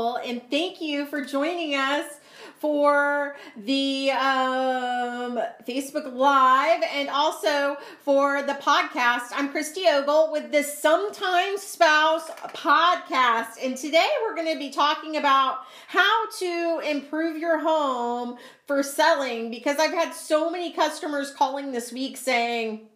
[0.00, 2.06] and thank you for joining us
[2.58, 5.38] for the um,
[5.68, 9.28] Facebook Live and also for the podcast.
[9.32, 15.16] I'm Christy Ogle with the Sometimes Spouse podcast, and today we're going to be talking
[15.16, 21.72] about how to improve your home for selling because I've had so many customers calling
[21.72, 22.88] this week saying,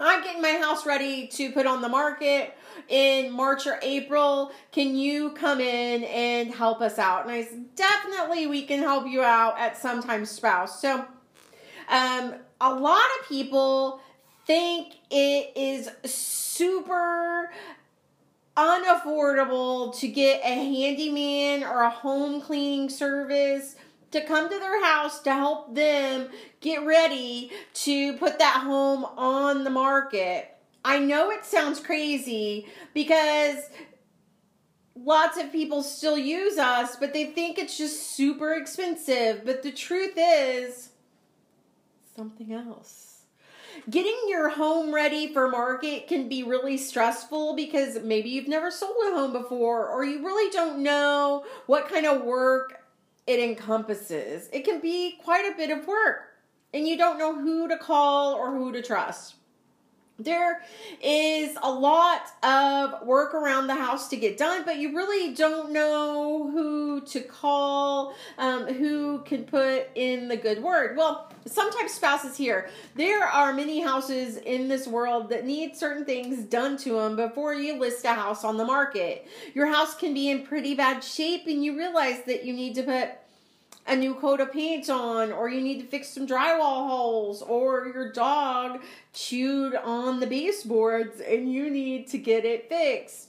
[0.00, 2.56] I'm getting my house ready to put on the market
[2.88, 4.52] in March or April.
[4.72, 7.24] Can you come in and help us out?
[7.24, 10.80] And I said, definitely we can help you out at Sometimes Spouse.
[10.80, 11.04] So,
[11.88, 14.00] um, a lot of people
[14.46, 17.50] think it is super
[18.56, 23.76] unaffordable to get a handyman or a home cleaning service
[24.12, 26.28] to come to their house to help them
[26.60, 30.55] get ready to put that home on the market.
[30.86, 33.56] I know it sounds crazy because
[34.94, 39.44] lots of people still use us, but they think it's just super expensive.
[39.44, 40.90] But the truth is
[42.14, 43.22] something else.
[43.90, 48.94] Getting your home ready for market can be really stressful because maybe you've never sold
[49.08, 52.84] a home before or you really don't know what kind of work
[53.26, 54.48] it encompasses.
[54.52, 56.36] It can be quite a bit of work
[56.72, 59.34] and you don't know who to call or who to trust.
[60.18, 60.62] There
[61.02, 65.72] is a lot of work around the house to get done, but you really don't
[65.72, 70.96] know who to call, um, who can put in the good word.
[70.96, 72.70] Well, sometimes spouses here.
[72.94, 77.52] There are many houses in this world that need certain things done to them before
[77.52, 79.28] you list a house on the market.
[79.54, 82.82] Your house can be in pretty bad shape, and you realize that you need to
[82.82, 83.10] put
[83.86, 87.90] a new coat of paint on, or you need to fix some drywall holes, or
[87.94, 93.28] your dog chewed on the baseboards and you need to get it fixed.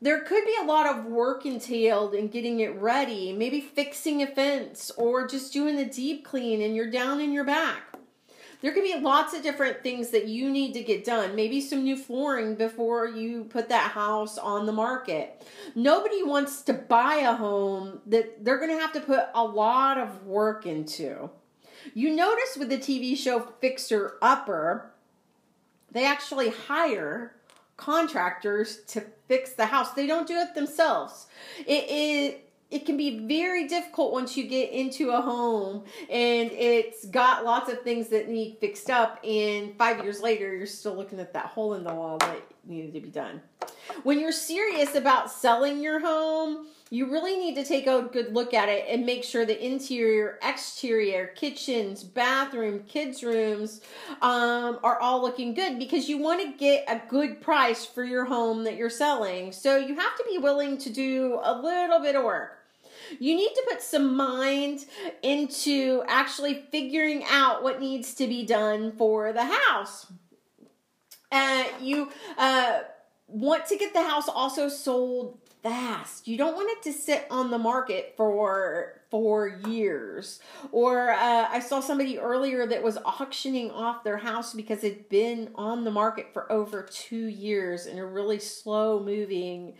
[0.00, 4.26] There could be a lot of work entailed in getting it ready, maybe fixing a
[4.26, 7.91] fence or just doing a deep clean and you're down in your back.
[8.62, 11.34] There could be lots of different things that you need to get done.
[11.34, 15.44] Maybe some new flooring before you put that house on the market.
[15.74, 19.98] Nobody wants to buy a home that they're going to have to put a lot
[19.98, 21.28] of work into.
[21.92, 24.92] You notice with the TV show Fixer Upper,
[25.90, 27.34] they actually hire
[27.76, 29.92] contractors to fix the house.
[29.92, 31.26] They don't do it themselves.
[31.66, 37.04] It, it it can be very difficult once you get into a home and it's
[37.06, 41.20] got lots of things that need fixed up and five years later you're still looking
[41.20, 43.42] at that hole in the wall that needed to be done.
[44.04, 48.52] When you're serious about selling your home you really need to take a good look
[48.52, 53.80] at it and make sure the interior exterior kitchens bathroom kids rooms
[54.20, 58.26] um, are all looking good because you want to get a good price for your
[58.26, 59.52] home that you're selling.
[59.52, 62.61] So you have to be willing to do a little bit of work
[63.18, 64.84] you need to put some mind
[65.22, 70.06] into actually figuring out what needs to be done for the house.
[71.30, 72.80] Uh, you uh,
[73.26, 76.26] want to get the house also sold fast.
[76.26, 80.40] You don't want it to sit on the market for for years.
[80.72, 85.50] Or uh, I saw somebody earlier that was auctioning off their house because it'd been
[85.54, 89.74] on the market for over two years in a really slow moving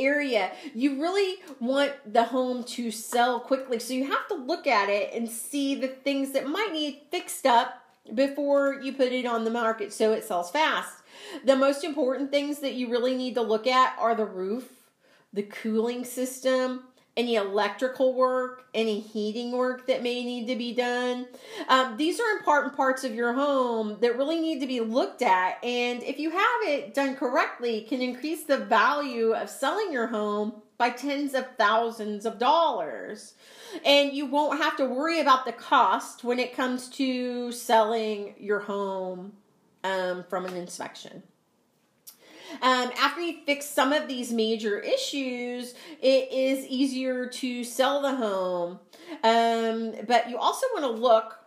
[0.00, 3.78] area, you really want the home to sell quickly.
[3.78, 7.46] So you have to look at it and see the things that might need fixed
[7.46, 7.84] up
[8.14, 11.02] before you put it on the market so it sells fast.
[11.44, 14.68] The most important things that you really need to look at are the roof,
[15.32, 16.84] the cooling system,
[17.16, 21.26] any electrical work, any heating work that may need to be done.
[21.68, 25.62] Um, these are important parts of your home that really need to be looked at.
[25.64, 30.62] And if you have it done correctly, can increase the value of selling your home
[30.78, 33.34] by tens of thousands of dollars.
[33.84, 38.60] And you won't have to worry about the cost when it comes to selling your
[38.60, 39.32] home
[39.84, 41.22] um, from an inspection.
[42.62, 48.14] Um, after you fix some of these major issues, it is easier to sell the
[48.14, 48.80] home.
[49.22, 51.40] Um, but you also want to look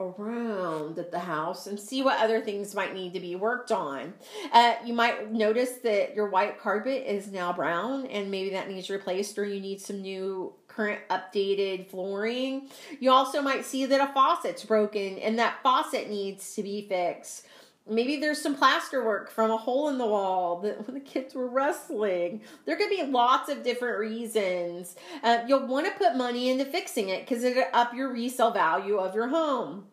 [0.00, 4.14] around at the house and see what other things might need to be worked on.
[4.52, 8.88] Uh, you might notice that your white carpet is now brown and maybe that needs
[8.88, 12.68] replaced or you need some new current updated flooring.
[12.98, 17.46] You also might see that a faucet's broken and that faucet needs to be fixed.
[17.88, 21.34] Maybe there's some plaster work from a hole in the wall that when the kids
[21.34, 22.42] were wrestling.
[22.66, 24.96] There could be lots of different reasons.
[25.22, 28.96] Uh, you'll want to put money into fixing it because it'll up your resale value
[28.96, 29.86] of your home.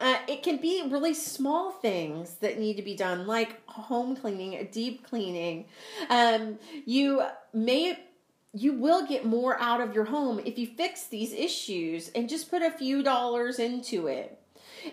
[0.00, 4.54] Uh, it can be really small things that need to be done, like home cleaning,
[4.54, 5.66] a deep cleaning.
[6.08, 7.22] Um, you
[7.52, 7.98] may
[8.54, 12.50] you will get more out of your home if you fix these issues and just
[12.50, 14.38] put a few dollars into it.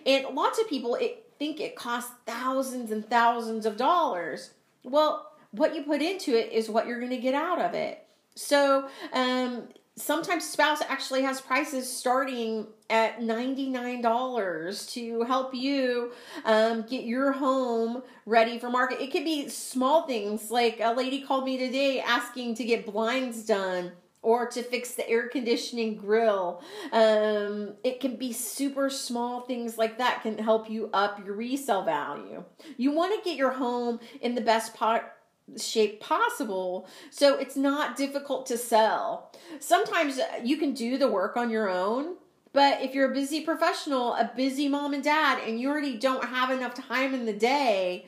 [0.06, 4.52] And lots of people it, think it costs thousands and thousands of dollars.
[4.84, 8.06] Well, what you put into it is what you're going to get out of it.
[8.36, 9.70] So, um,
[10.00, 16.12] sometimes spouse actually has prices starting at $99 to help you
[16.46, 21.22] um, get your home ready for market it could be small things like a lady
[21.22, 26.62] called me today asking to get blinds done or to fix the air conditioning grill
[26.92, 31.84] um, it can be super small things like that can help you up your resale
[31.84, 32.44] value
[32.78, 35.14] you want to get your home in the best part
[35.58, 39.32] shape possible so it's not difficult to sell.
[39.60, 42.16] Sometimes you can do the work on your own,
[42.54, 46.26] but if you're a busy professional, a busy mom and dad, and you already don't
[46.26, 48.06] have enough time in the day,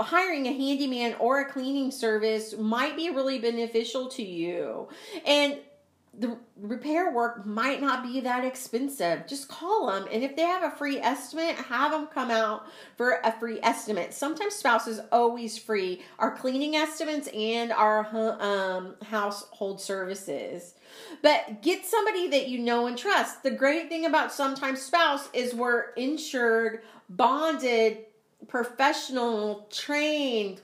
[0.00, 4.88] hiring a handyman or a cleaning service might be really beneficial to you.
[5.24, 5.58] And
[6.18, 9.26] the repair work might not be that expensive.
[9.26, 12.66] Just call them, and if they have a free estimate, have them come out
[12.96, 14.14] for a free estimate.
[14.14, 16.02] Sometimes spouse is always free.
[16.18, 18.08] Our cleaning estimates and our
[18.40, 20.74] um, household services.
[21.22, 23.42] But get somebody that you know and trust.
[23.42, 28.06] The great thing about sometimes spouse is we're insured, bonded,
[28.48, 30.60] professional, trained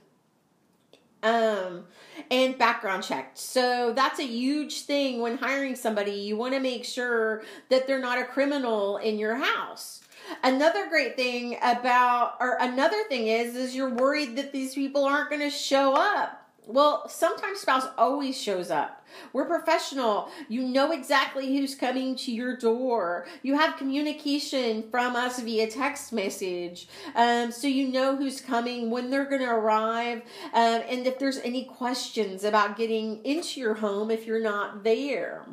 [1.22, 1.84] um,
[2.30, 3.38] and background checked.
[3.38, 6.12] So that's a huge thing when hiring somebody.
[6.12, 10.00] You want to make sure that they're not a criminal in your house.
[10.42, 15.30] Another great thing about, or another thing is, is you're worried that these people aren't
[15.30, 16.41] going to show up.
[16.66, 19.04] Well, sometimes spouse always shows up.
[19.32, 20.30] We're professional.
[20.48, 23.26] You know exactly who's coming to your door.
[23.42, 26.86] You have communication from us via text message.
[27.16, 30.22] Um, so you know who's coming, when they're going to arrive,
[30.54, 35.44] um, and if there's any questions about getting into your home if you're not there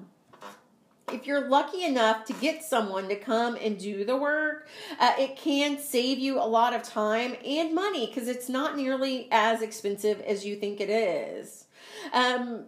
[1.13, 4.67] if you're lucky enough to get someone to come and do the work,
[4.99, 9.27] uh, it can save you a lot of time and money because it's not nearly
[9.31, 11.65] as expensive as you think it is.
[12.13, 12.65] Um,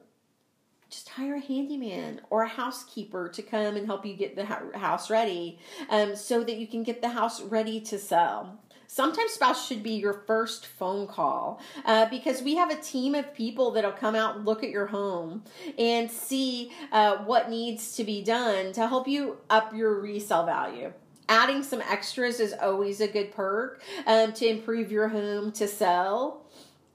[0.90, 5.10] just hire a handyman or a housekeeper to come and help you get the house
[5.10, 5.58] ready
[5.90, 8.60] um, so that you can get the house ready to sell.
[8.94, 13.34] Sometimes spouse should be your first phone call uh, because we have a team of
[13.34, 15.46] people that'll come out and look at your home
[15.80, 20.92] and see uh, what needs to be done to help you up your resale value.
[21.30, 26.46] Adding some extras is always a good perk um, to improve your home to sell.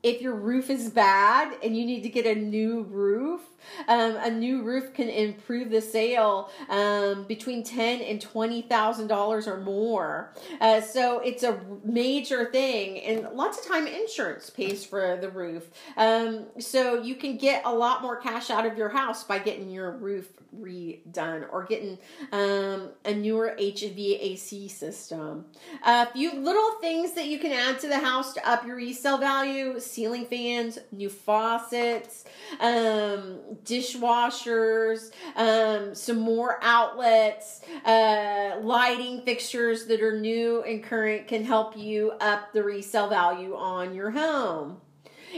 [0.02, 3.40] If your roof is bad and you need to get a new roof,
[3.88, 9.46] um, a new roof can improve the sale um, between ten and twenty thousand dollars
[9.46, 10.32] or more.
[10.60, 15.70] Uh, so it's a major thing, and lots of time insurance pays for the roof.
[15.96, 19.70] Um, so you can get a lot more cash out of your house by getting
[19.70, 20.28] your roof
[20.60, 21.98] redone or getting
[22.32, 25.46] um, a newer HVAC system.
[25.84, 29.18] A few little things that you can add to the house to up your resale
[29.18, 32.24] value: ceiling fans, new faucets,
[32.60, 41.44] um, dishwashers, um, some more outlets, uh, lighting fixtures that are new and current can
[41.44, 44.80] help you up the resale value on your home.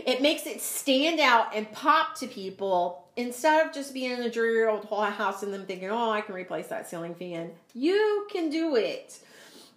[0.07, 4.31] It makes it stand out and pop to people instead of just being in a
[4.31, 7.51] dreary old whole house and them thinking, oh, I can replace that ceiling fan.
[7.75, 9.19] You can do it.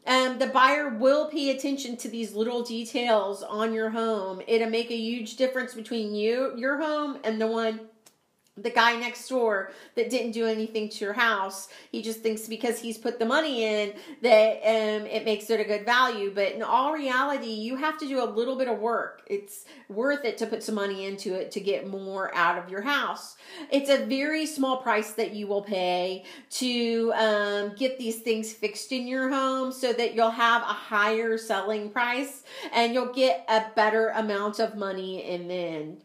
[0.05, 4.41] Um, the buyer will pay attention to these little details on your home.
[4.47, 7.81] It'll make a huge difference between you, your home, and the one
[8.57, 11.69] the guy next door that didn't do anything to your house.
[11.89, 15.63] He just thinks because he's put the money in that um, it makes it a
[15.63, 16.31] good value.
[16.35, 19.21] But in all reality you have to do a little bit of work.
[19.27, 22.81] It's worth it to put some money into it to get more out of your
[22.81, 23.37] house.
[23.71, 28.91] It's a very small price that you will pay to um, get these things fixed
[28.91, 32.43] in your home so that you'll have a higher selling price
[32.73, 36.01] and you'll get a better amount of money in the end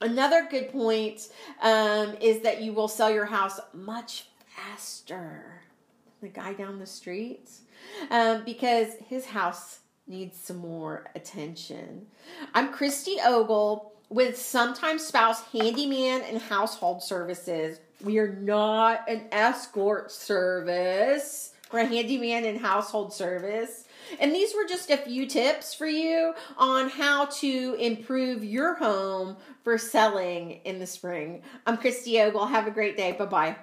[0.00, 1.28] Another good point
[1.60, 5.62] um, is that you will sell your house much faster.
[6.20, 7.48] The guy down the street,
[8.10, 12.06] um, because his house needs some more attention.
[12.54, 17.78] I'm Christy Ogle with Sometimes Spouse Handyman and Household Services.
[18.02, 21.52] We are not an escort service.
[21.72, 23.84] We're a handyman and household service.
[24.20, 29.36] And these were just a few tips for you on how to improve your home
[29.64, 31.42] for selling in the spring.
[31.66, 32.46] I'm Christy Ogle.
[32.46, 33.12] Have a great day.
[33.12, 33.56] Bye bye.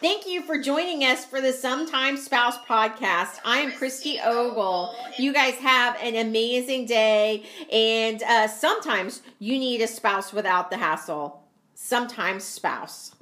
[0.00, 3.38] Thank you for joining us for the Sometimes Spouse podcast.
[3.44, 4.94] I am Christy Ogle.
[5.18, 10.78] You guys have an amazing day, and uh, sometimes you need a spouse without the
[10.78, 11.42] hassle.
[11.74, 13.14] Sometimes spouse.